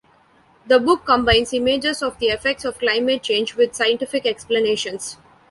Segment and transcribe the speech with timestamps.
[0.65, 5.17] The book combines images of the effects of climate change with scientific explanations.